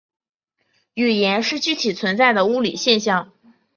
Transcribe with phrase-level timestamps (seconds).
[0.95, 3.31] 语音是具体存在的物理现象。